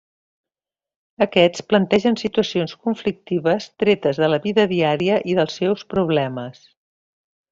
[1.25, 6.65] Aquests plantegen situacions conflictives tretes de la vida diària i dels seus problemes.